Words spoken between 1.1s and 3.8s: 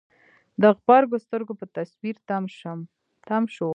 سترګو په تصوير تم شو.